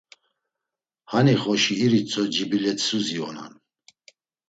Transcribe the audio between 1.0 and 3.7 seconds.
Hani xoşi iritso cibilet̆isuzi onan.